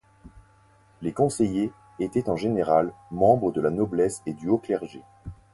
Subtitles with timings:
[1.03, 5.03] Les conseillers étaient en général membres de la noblesse et du haut clergé.